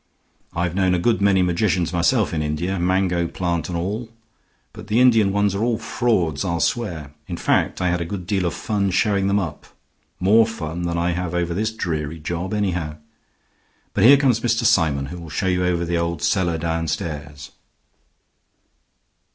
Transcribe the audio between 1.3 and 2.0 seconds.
magicians